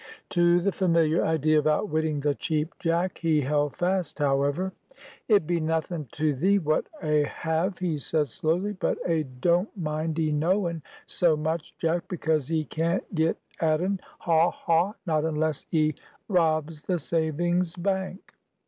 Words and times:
To 0.29 0.59
the 0.59 0.71
familiar 0.71 1.23
idea 1.23 1.59
of 1.59 1.67
outwitting 1.67 2.21
the 2.21 2.33
Cheap 2.33 2.73
Jack 2.79 3.19
he 3.19 3.41
held 3.41 3.75
fast, 3.75 4.17
however. 4.17 4.73
"It 5.27 5.45
be 5.45 5.59
nothin' 5.59 6.07
to 6.13 6.33
thee 6.33 6.57
what 6.57 6.87
a 7.03 7.21
have," 7.25 7.77
he 7.77 7.99
said 7.99 8.27
slowly; 8.27 8.73
"but 8.73 8.97
a 9.05 9.21
don't 9.21 9.69
mind 9.77 10.17
'ee 10.17 10.31
knowin' 10.31 10.81
so 11.05 11.37
much, 11.37 11.77
Jack, 11.77 12.07
because 12.07 12.51
'ee 12.51 12.65
can't 12.65 13.13
get 13.13 13.37
at 13.59 13.79
un; 13.79 13.99
haw, 14.17 14.49
haw! 14.49 14.93
Not 15.05 15.23
unless 15.23 15.67
'ee 15.71 15.93
robs 16.27 16.81
the 16.81 16.97
savings 16.97 17.75
bank." 17.75 18.33